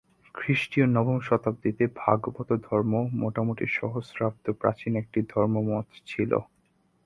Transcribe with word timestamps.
খ্রিস্টীয় 0.35 0.87
নবম 0.87 1.17
শতাব্দীতে 1.19 1.83
ভাগবত 1.97 2.49
ধর্ম 2.67 2.93
মোটামুটি 3.21 3.65
সহস্রাব্দ 3.77 4.45
প্রাচীন 4.61 4.91
একটি 4.95 5.19
ধর্মমত 5.33 5.87
ছিল। 6.07 6.31